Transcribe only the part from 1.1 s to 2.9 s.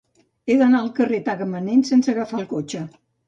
de Tagamanent sense agafar el cotxe.